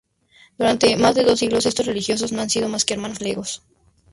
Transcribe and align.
Durante 0.57 0.97
más 0.97 1.13
de 1.13 1.23
dos 1.23 1.37
siglos, 1.37 1.67
estos 1.67 1.85
religiosos 1.85 2.31
no 2.31 2.41
han 2.41 2.49
sido 2.49 2.67
más 2.67 2.85
que 2.85 2.95
hermanos 2.95 3.21
legos. 3.21 3.61